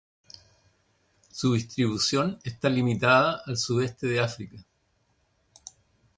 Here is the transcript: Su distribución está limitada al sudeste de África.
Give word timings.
Su 1.31 1.53
distribución 1.53 2.39
está 2.43 2.69
limitada 2.69 3.43
al 3.45 3.55
sudeste 3.55 4.07
de 4.07 4.19
África. 4.19 4.57